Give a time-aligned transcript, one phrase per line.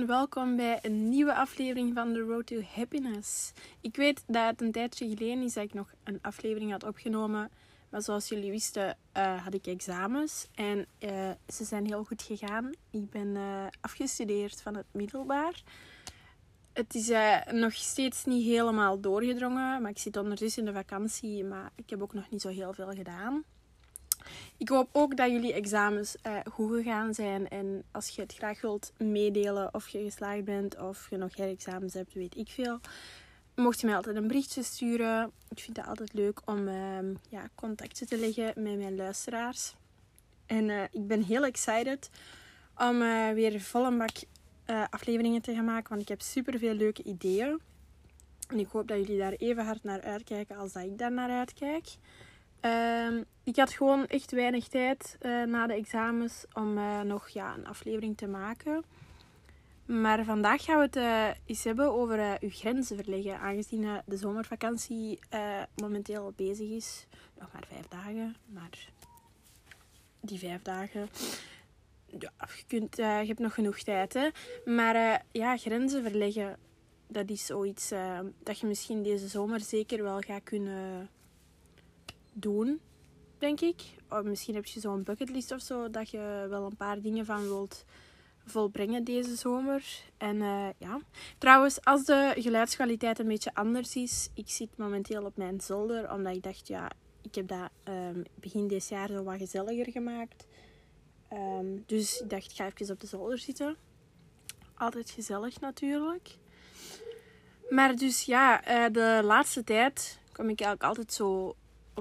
[0.00, 3.52] welkom bij een nieuwe aflevering van The Road to Happiness.
[3.80, 7.50] Ik weet dat een tijdje geleden is dat ik nog een aflevering had opgenomen.
[7.90, 12.70] Maar zoals jullie wisten uh, had ik examens en uh, ze zijn heel goed gegaan.
[12.90, 15.62] Ik ben uh, afgestudeerd van het middelbaar.
[16.72, 17.12] Het is
[17.50, 21.44] nog steeds niet helemaal doorgedrongen, maar ik zit ondertussen in de vakantie.
[21.44, 23.44] Maar ik heb ook nog niet zo heel veel gedaan.
[24.56, 27.48] Ik hoop ook dat jullie examens uh, goed gegaan zijn.
[27.48, 31.94] En als je het graag wilt meedelen of je geslaagd bent of je nog herexamens
[31.94, 32.80] hebt, weet ik veel.
[33.54, 35.30] Mocht je mij altijd een berichtje sturen.
[35.48, 39.74] Ik vind het altijd leuk om uh, ja, contacten te leggen met mijn luisteraars.
[40.46, 42.10] En uh, ik ben heel excited
[42.76, 44.16] om eh, weer volle bak
[44.90, 45.88] afleveringen te gaan maken.
[45.88, 47.60] Want ik heb super veel leuke ideeën.
[48.48, 51.30] En ik hoop dat jullie daar even hard naar uitkijken als dat ik daar naar
[51.30, 51.86] uitkijk.
[52.64, 57.54] Um, ik had gewoon echt weinig tijd uh, na de examens om uh, nog ja,
[57.54, 58.84] een aflevering te maken.
[59.86, 63.38] Maar vandaag gaan we het uh, eens hebben over uw grenzen verleggen.
[63.38, 65.18] Aangezien de zomervakantie
[65.74, 67.06] momenteel bezig is.
[67.38, 68.36] Nog maar vijf dagen.
[68.46, 68.88] Maar
[70.20, 71.08] die vijf dagen.
[72.06, 74.12] Ja, je, kunt, je hebt nog genoeg tijd.
[74.12, 74.28] Hè?
[74.64, 76.56] Maar ja, grenzen verleggen.
[77.06, 77.92] Dat is zoiets
[78.42, 81.08] dat je misschien deze zomer zeker wel gaat kunnen
[82.32, 82.80] doen,
[83.38, 83.82] denk ik.
[84.08, 87.42] Of misschien heb je zo'n bucketlist of zo, dat je wel een paar dingen van
[87.42, 87.84] wilt
[88.44, 89.84] volbrengen deze zomer.
[90.16, 91.00] En uh, ja,
[91.38, 96.36] trouwens, als de geluidskwaliteit een beetje anders is, ik zit momenteel op mijn zolder, omdat
[96.36, 96.90] ik dacht, ja,
[97.22, 100.46] ik heb dat um, begin dit jaar zo wat gezelliger gemaakt.
[101.32, 103.76] Um, dus ik dacht, ik ga even op de zolder zitten.
[104.74, 106.36] Altijd gezellig natuurlijk.
[107.70, 111.56] Maar dus ja, uh, de laatste tijd kom ik eigenlijk altijd zo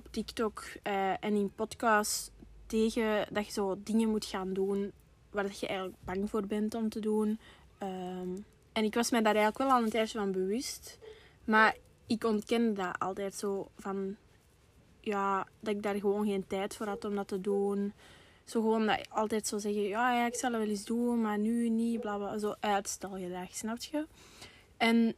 [0.05, 2.29] op TikTok uh, en in podcasts
[2.65, 4.91] tegen dat je zo dingen moet gaan doen
[5.31, 7.39] waar je eigenlijk bang voor bent om te doen.
[7.83, 10.99] Um, en ik was mij daar eigenlijk wel al een tijdje van bewust.
[11.43, 11.75] Maar
[12.07, 14.15] ik ontken dat altijd zo van...
[14.99, 17.93] Ja, dat ik daar gewoon geen tijd voor had om dat te doen.
[18.43, 19.81] Zo gewoon dat altijd zo zeggen...
[19.81, 21.99] Ja, ja ik zal het wel eens doen, maar nu niet.
[21.99, 24.05] Bla, bla, zo uitstelgedrag, snap je?
[24.77, 25.15] En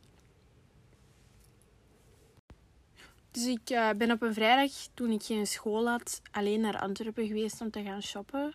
[3.34, 7.28] Dus ik uh, ben op een vrijdag, toen ik geen school had, alleen naar Antwerpen
[7.28, 8.54] geweest om te gaan shoppen.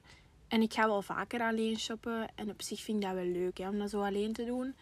[0.49, 2.29] En ik ga wel vaker alleen shoppen.
[2.35, 4.75] En op zich vind ik dat wel leuk om dat zo alleen te doen.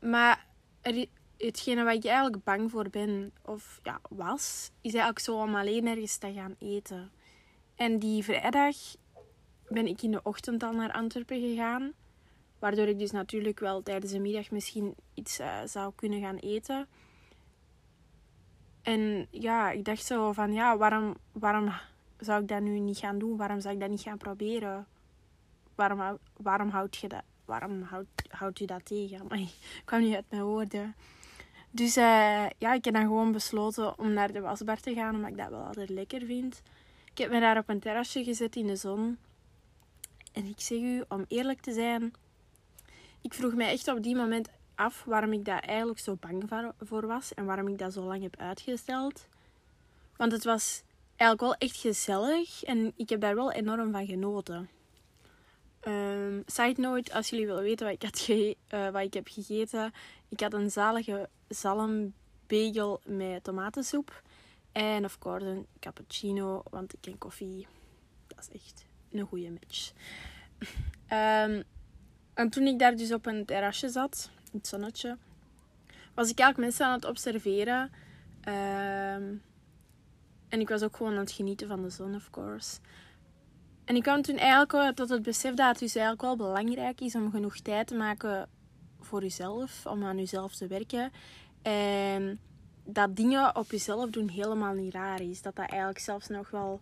[0.00, 0.46] Maar
[1.36, 5.86] hetgene waar ik eigenlijk bang voor ben, of ja, was, is eigenlijk zo om alleen
[5.86, 7.10] ergens te gaan eten.
[7.74, 8.76] En die vrijdag
[9.68, 11.92] ben ik in de ochtend al naar Antwerpen gegaan.
[12.58, 16.88] Waardoor ik dus natuurlijk wel tijdens de middag misschien iets uh, zou kunnen gaan eten.
[18.86, 21.72] En ja, ik dacht zo van ja, waarom, waarom
[22.18, 23.36] zou ik dat nu niet gaan doen?
[23.36, 24.86] Waarom zou ik dat niet gaan proberen?
[25.74, 27.22] Waarom, waarom houd je dat?
[27.44, 29.20] Waarom houd, houdt u dat tegen?
[29.28, 30.94] Maar ik kwam niet uit mijn woorden.
[31.70, 35.30] Dus uh, ja, ik heb dan gewoon besloten om naar de wasbar te gaan, omdat
[35.30, 36.62] ik dat wel altijd lekker vind.
[37.10, 39.18] Ik heb me daar op een terrasje gezet in de zon.
[40.32, 42.12] En ik zeg u, om eerlijk te zijn,
[43.20, 46.44] ik vroeg mij echt op die moment af waarom ik daar eigenlijk zo bang
[46.78, 49.26] voor was en waarom ik dat zo lang heb uitgesteld.
[50.16, 50.82] Want het was
[51.16, 54.68] eigenlijk wel echt gezellig en ik heb daar wel enorm van genoten.
[55.88, 59.92] Um, side note, als jullie willen weten wat ik, had uh, wat ik heb gegeten.
[60.28, 64.22] Ik had een zalige zalmbagel met tomatensoep.
[64.72, 67.66] En of course een cappuccino, want ik ken koffie.
[68.26, 69.92] Dat is echt een goede match.
[71.10, 71.62] Um,
[72.40, 75.16] en toen ik daar dus op een terrasje zat, het zonnetje,
[76.14, 77.90] was ik eigenlijk mensen aan het observeren.
[78.40, 79.34] Ehm,
[80.48, 82.78] en ik was ook gewoon aan het genieten van de zon, of course.
[83.84, 87.14] En ik kwam toen eigenlijk tot het besef dat het dus eigenlijk wel belangrijk is
[87.14, 88.48] om genoeg tijd te maken
[89.00, 91.10] voor jezelf, om aan jezelf te werken.
[91.62, 92.40] En
[92.84, 95.42] dat dingen op jezelf doen helemaal niet raar is.
[95.42, 96.80] Dat dat eigenlijk zelfs nog wel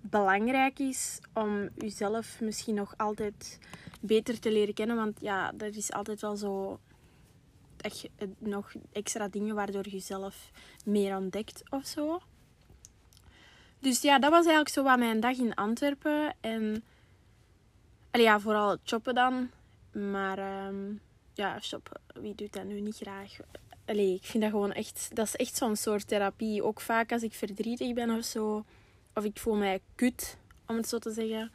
[0.00, 3.58] belangrijk is om jezelf misschien nog altijd
[4.00, 4.96] beter te leren kennen.
[4.96, 6.80] Want ja, er is altijd wel zo
[7.82, 8.08] echt
[8.38, 10.50] nog extra dingen waardoor je jezelf
[10.84, 12.20] meer ontdekt of zo.
[13.78, 16.34] Dus ja, dat was eigenlijk zo wat mijn dag in Antwerpen.
[16.40, 16.84] En
[18.12, 19.50] ja, vooral shoppen dan.
[19.92, 21.00] Maar um,
[21.34, 23.36] ja, shoppen, wie doet dat nu niet graag?
[23.84, 26.64] Allee, ik vind dat gewoon echt, dat is echt zo'n soort therapie.
[26.64, 28.64] Ook vaak als ik verdrietig ben of zo,
[29.14, 30.36] of ik voel mij kut,
[30.66, 31.50] om het zo te zeggen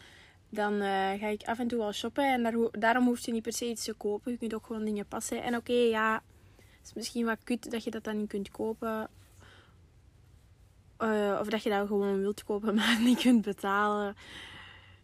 [0.53, 2.33] dan uh, ga ik af en toe wel shoppen.
[2.33, 4.31] En daar, daarom hoef je niet per se iets te kopen.
[4.31, 5.43] Je kunt ook gewoon dingen passen.
[5.43, 6.23] En oké, ja,
[6.55, 9.09] het is misschien wat kut dat je dat dan niet kunt kopen.
[10.99, 14.15] Uh, of dat je dat gewoon wilt kopen, maar niet kunt betalen.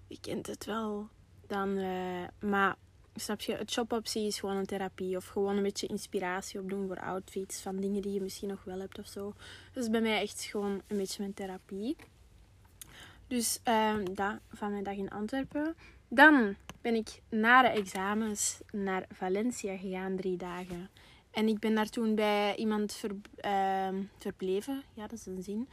[0.08, 1.08] Je kent het wel.
[1.48, 2.76] Dan, uh, maar
[3.16, 5.16] snap je, het shopoptie is gewoon een therapie.
[5.16, 7.62] Of gewoon een beetje inspiratie opdoen voor outfits.
[7.62, 9.34] Van dingen die je misschien nog wel hebt of zo.
[9.74, 11.96] Dus bij mij echt gewoon een beetje mijn therapie.
[13.30, 15.76] Dus um, dat van mijn dag in Antwerpen.
[16.08, 20.90] Dan ben ik na de examens naar Valencia gegaan, drie dagen.
[21.32, 23.12] En ik ben daar toen bij iemand ver,
[23.46, 24.84] uh, verbleven.
[24.94, 25.70] Ja, dat is een zin.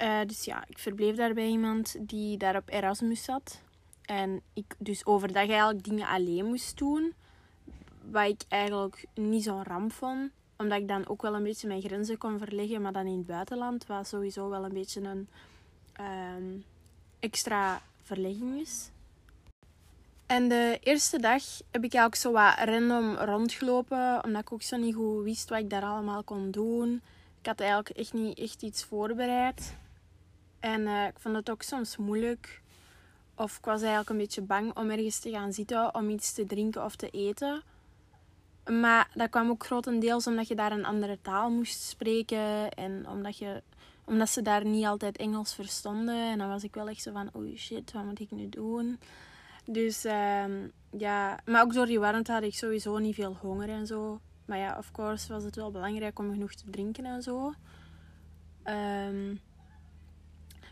[0.00, 3.62] Uh, dus ja, ik verbleef daar bij iemand die daar op Erasmus zat.
[4.02, 7.12] En ik dus overdag eigenlijk dingen alleen moest doen.
[8.10, 10.30] Wat ik eigenlijk niet zo'n ramp vond.
[10.56, 12.82] Omdat ik dan ook wel een beetje mijn grenzen kon verleggen.
[12.82, 15.28] Maar dan in het buitenland, wat sowieso wel een beetje een
[16.00, 16.64] um,
[17.20, 17.80] extra
[18.60, 18.90] is.
[20.26, 24.76] En de eerste dag heb ik eigenlijk zo wat random rondgelopen, omdat ik ook zo
[24.76, 27.02] niet goed wist wat ik daar allemaal kon doen.
[27.40, 29.76] Ik had eigenlijk echt niet echt iets voorbereid.
[30.60, 32.62] En uh, ik vond het ook soms moeilijk.
[33.34, 36.46] Of ik was eigenlijk een beetje bang om ergens te gaan zitten om iets te
[36.46, 37.62] drinken of te eten.
[38.70, 42.70] Maar dat kwam ook grotendeels omdat je daar een andere taal moest spreken.
[42.70, 43.62] En omdat, je,
[44.04, 46.30] omdat ze daar niet altijd Engels verstonden.
[46.30, 48.98] En dan was ik wel echt zo van, oei shit, wat moet ik nu doen?
[49.64, 53.86] Dus um, ja, maar ook door die warmte had ik sowieso niet veel honger en
[53.86, 54.20] zo.
[54.44, 57.54] Maar ja, of course was het wel belangrijk om genoeg te drinken en zo.
[58.64, 59.40] Um,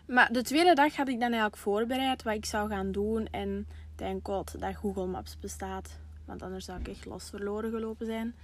[0.06, 3.26] maar de tweede dag had ik dan eigenlijk voorbereid wat ik zou gaan doen.
[3.26, 5.98] En thank god dat Google Maps bestaat.
[6.24, 8.34] Want anders zou ik echt los verloren gelopen zijn.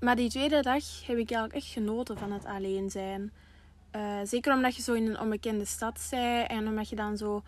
[0.00, 3.32] Maar die tweede dag heb ik eigenlijk echt genoten van het alleen zijn.
[3.96, 7.42] Uh, zeker omdat je zo in een onbekende stad bent en omdat je dan zo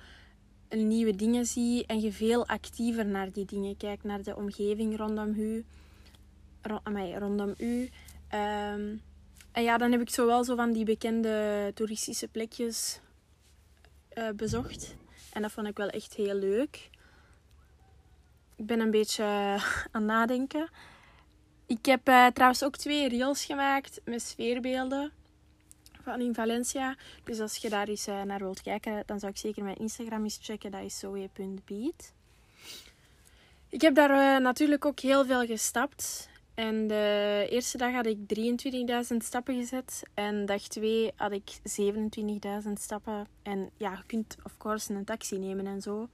[0.68, 5.34] nieuwe dingen ziet en je veel actiever naar die dingen kijkt, naar de omgeving rondom
[5.34, 5.64] u.
[7.18, 7.90] rondom u.
[8.34, 9.02] Um,
[9.52, 13.00] en ja, dan heb ik zo wel zo van die bekende toeristische plekjes
[14.18, 14.96] uh, bezocht.
[15.32, 16.90] En dat vond ik wel echt heel leuk.
[18.56, 19.24] Ik ben een beetje
[19.92, 20.68] aan het nadenken.
[21.68, 25.12] Ik heb uh, trouwens ook twee reels gemaakt met sfeerbeelden
[26.02, 26.96] van in Valencia.
[27.24, 30.22] Dus als je daar eens uh, naar wilt kijken, dan zou ik zeker mijn Instagram
[30.22, 30.70] eens checken.
[30.70, 32.12] Dat is zoe.beat.
[33.68, 36.28] Ik heb daar natuurlijk ook heel veel gestapt.
[36.54, 38.18] En de eerste dag had ik
[39.10, 40.02] 23.000 stappen gezet.
[40.14, 41.50] En dag 2 had ik
[42.66, 43.26] 27.000 stappen.
[43.42, 46.08] En ja, je kunt of course een taxi nemen en zo.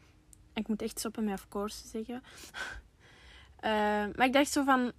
[0.55, 2.23] ik moet echt stoppen met of course zeggen.
[4.17, 4.93] maar ik dacht zo van,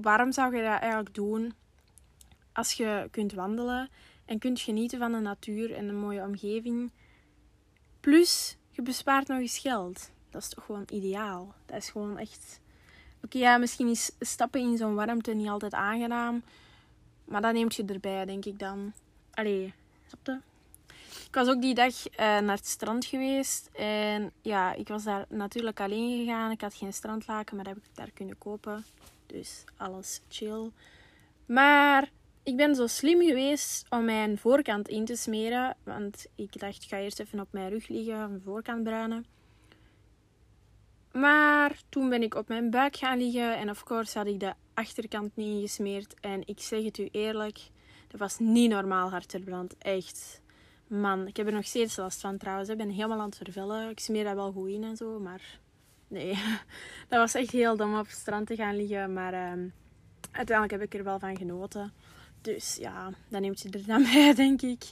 [0.00, 1.54] waarom zou je dat eigenlijk doen
[2.52, 3.88] als je kunt wandelen
[4.24, 6.92] en kunt genieten van de natuur en een mooie omgeving.
[8.00, 10.10] Plus, je bespaart nog eens geld.
[10.30, 11.54] Dat is toch gewoon ideaal.
[11.66, 12.60] Dat is gewoon echt
[13.22, 16.42] Oké, ja, misschien is stappen in zo'n warmte niet altijd aangenaam.
[17.24, 18.92] Maar dat neemt je erbij, denk ik dan.
[19.30, 19.74] Allee,
[20.06, 20.40] snap
[21.26, 23.70] Ik was ook die dag uh, naar het strand geweest.
[23.72, 26.50] En ja, ik was daar natuurlijk alleen gegaan.
[26.50, 28.84] Ik had geen strandlaken, maar dat heb ik daar kunnen kopen.
[29.28, 30.70] Dus alles chill.
[31.46, 32.10] Maar
[32.42, 35.76] ik ben zo slim geweest om mijn voorkant in te smeren.
[35.82, 39.26] Want ik dacht, ik ga eerst even op mijn rug liggen, mijn voorkant bruinen.
[41.12, 44.54] Maar toen ben ik op mijn buik gaan liggen en of course had ik de
[44.74, 46.14] achterkant niet ingesmeerd.
[46.20, 47.58] En ik zeg het u eerlijk,
[48.08, 49.78] dat was niet normaal hartverbrand.
[49.78, 50.40] Echt.
[50.86, 52.68] Man, ik heb er nog steeds last van trouwens.
[52.68, 53.90] Ik ben helemaal aan het vervellen.
[53.90, 55.58] Ik smeer dat wel goed in en zo, maar
[56.08, 56.38] nee.
[57.08, 59.12] Dat was echt heel dom op het strand te gaan liggen.
[59.12, 59.72] Maar um,
[60.30, 61.92] uiteindelijk heb ik er wel van genoten.
[62.40, 64.82] Dus ja, dan neemt je er dan bij, denk ik.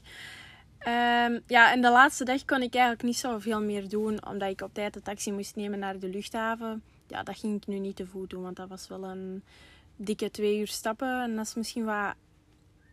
[0.78, 4.60] Um, ja, en de laatste dag kon ik eigenlijk niet zoveel meer doen, omdat ik
[4.60, 6.82] op tijd de taxi moest nemen naar de luchthaven.
[7.08, 9.42] Ja, dat ging ik nu niet te voet doen, want dat was wel een
[9.96, 11.22] dikke twee uur stappen.
[11.22, 12.14] En dat is misschien wat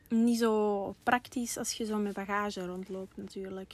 [0.08, 3.74] niet zo praktisch als je zo met bagage rondloopt natuurlijk.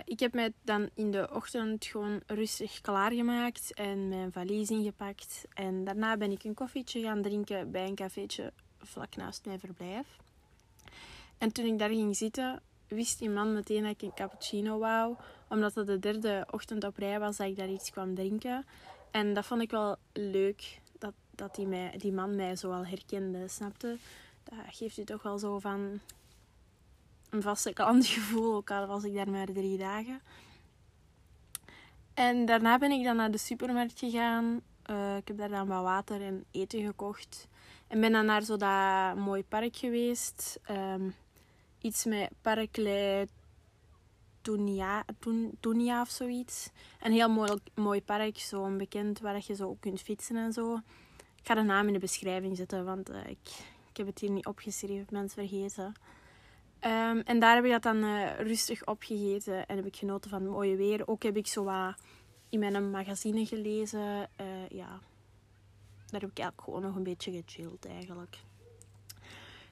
[0.00, 5.44] Uh, ik heb mij dan in de ochtend gewoon rustig klaargemaakt en mijn valies ingepakt.
[5.54, 10.16] En daarna ben ik een koffietje gaan drinken bij een cafeetje vlak naast mijn verblijf.
[11.38, 15.16] En toen ik daar ging zitten, wist die man meteen dat ik een cappuccino wou.
[15.48, 18.66] Omdat het de derde ochtend op rij was dat ik daar iets kwam drinken.
[19.10, 23.48] En dat vond ik wel leuk, dat, dat die, die man mij zo al herkende,
[23.48, 23.96] snapte?
[24.44, 26.00] Dat geeft u toch wel zo van
[27.30, 30.20] een vaste klantgevoel, ook al was ik daar maar drie dagen.
[32.14, 34.60] En daarna ben ik dan naar de supermarkt gegaan.
[34.90, 37.48] Uh, ik heb daar dan wat water en eten gekocht.
[37.86, 40.60] En ben dan naar zo dat mooi park geweest.
[40.70, 41.14] Um,
[41.80, 43.26] iets met Parklei
[45.60, 46.70] Tunia, of zoiets.
[47.00, 50.74] Een heel mooi, mooi park, zo'n bekend waar je zo kunt fietsen en zo.
[51.16, 53.48] Ik ga de naam in de beschrijving zetten, want uh, ik,
[53.90, 55.92] ik heb het hier niet opgeschreven, het vergeten.
[56.84, 60.42] Um, en daar heb ik dat dan uh, rustig opgegeten en heb ik genoten van
[60.42, 61.08] het mooie weer.
[61.08, 61.94] Ook heb ik zo wat
[62.48, 64.28] in mijn magazine gelezen.
[64.40, 65.00] Uh, ja,
[66.06, 68.36] daar heb ik eigenlijk gewoon nog een beetje gechilled eigenlijk.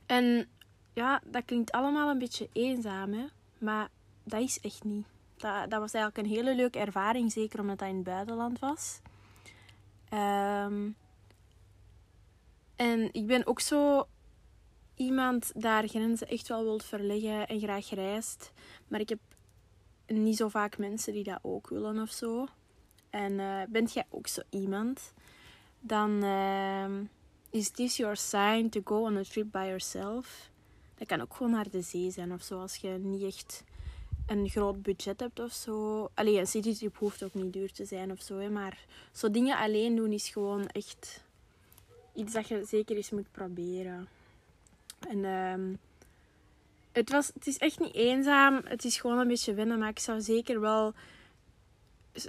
[0.07, 0.49] En
[0.93, 3.89] ja, dat klinkt allemaal een beetje eenzaam, maar
[4.25, 5.07] dat is echt niet.
[5.37, 9.01] Dat, dat was eigenlijk een hele leuke ervaring, zeker omdat dat in het buitenland was.
[10.13, 10.97] Um,
[12.77, 14.07] en ik ben ook zo
[14.99, 18.53] iemand daar grenzen echt wel wilt verleggen en graag reist.
[18.89, 19.19] Maar ik heb
[20.07, 22.47] niet zo vaak mensen die dat ook willen of zo.
[23.11, 25.13] En uh, bent jij ook zo iemand?
[25.81, 26.89] Dan uh,
[27.51, 30.51] is this your sign to go on a trip by yourself.
[30.95, 32.61] Dat kan ook gewoon naar de zee zijn of zo.
[32.61, 33.65] Als je niet echt
[34.27, 36.09] een groot budget hebt of zo.
[36.15, 38.39] Allee, een citytrip hoeft ook niet duur te zijn of zo.
[38.39, 38.51] Hè.
[38.51, 41.25] Maar zo dingen alleen doen is gewoon echt
[42.15, 44.09] iets dat je zeker eens moet proberen.
[45.09, 45.79] En um,
[46.93, 48.61] het, was, het is echt niet eenzaam.
[48.65, 49.79] Het is gewoon een beetje wennen.
[49.79, 50.95] Maar ik zou zeker wel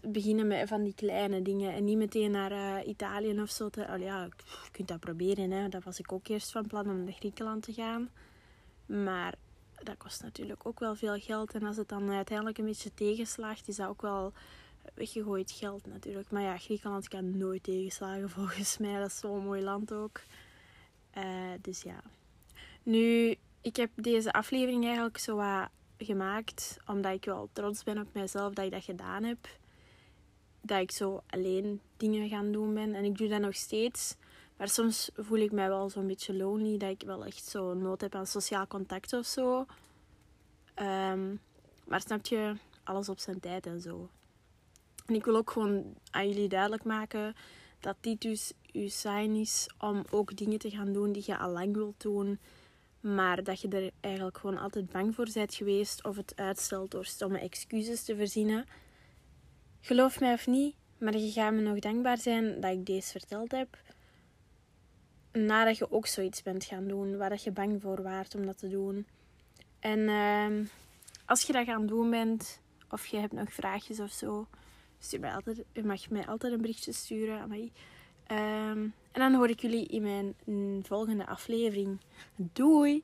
[0.07, 1.73] beginnen met van die kleine dingen.
[1.73, 3.69] En niet meteen naar uh, Italië of zo.
[3.69, 5.51] Te, oh ja, je kunt dat proberen.
[5.51, 5.69] Hè.
[5.69, 8.09] Dat was ik ook eerst van plan om naar Griekenland te gaan.
[8.85, 9.33] Maar
[9.83, 11.53] dat kost natuurlijk ook wel veel geld.
[11.53, 14.33] En als het dan uiteindelijk een beetje tegenslaagt, is dat ook wel
[14.93, 16.31] weggegooid geld natuurlijk.
[16.31, 18.99] Maar ja, Griekenland kan nooit tegenslagen volgens mij.
[18.99, 20.21] Dat is zo'n mooi land ook.
[21.17, 21.23] Uh,
[21.61, 22.01] dus ja.
[22.89, 28.07] Nu, ik heb deze aflevering eigenlijk zo wat gemaakt omdat ik wel trots ben op
[28.13, 29.47] mezelf dat ik dat gedaan heb.
[30.61, 32.93] Dat ik zo alleen dingen gaan doen ben.
[32.93, 34.15] En ik doe dat nog steeds.
[34.57, 36.77] Maar soms voel ik mij wel zo'n beetje lonely.
[36.77, 39.65] Dat ik wel echt zo nood heb aan sociaal contact of zo.
[40.75, 41.41] Um,
[41.85, 44.09] maar snap je, alles op zijn tijd en zo.
[45.05, 47.35] En ik wil ook gewoon aan jullie duidelijk maken
[47.79, 51.51] dat dit dus je sign is om ook dingen te gaan doen die je al
[51.51, 52.39] lang wilt doen.
[52.99, 57.05] Maar dat je er eigenlijk gewoon altijd bang voor bent geweest of het uitstelt door
[57.05, 58.65] stomme excuses te verzinnen.
[59.81, 63.51] Geloof mij of niet, maar je gaat me nog dankbaar zijn dat ik deze verteld
[63.51, 63.77] heb.
[65.31, 68.69] Nadat je ook zoiets bent gaan doen waar je bang voor waart om dat te
[68.69, 69.07] doen.
[69.79, 70.67] En uh,
[71.25, 74.47] als je dat gaan doen bent, of je hebt nog vraagjes of zo,
[74.99, 77.71] stuur mij altijd, je mag mij altijd een berichtje sturen aan mij.
[78.71, 80.35] Um, en dan hoor ik jullie in mijn
[80.85, 81.99] volgende aflevering.
[82.35, 83.03] Doei!